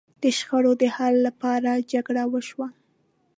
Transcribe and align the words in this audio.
د 0.21 0.23
شخړو 0.37 0.71
د 0.81 0.83
حل 0.95 1.15
لپاره 1.27 1.71
جرګه 1.91 2.23
وشوه. 2.31 2.67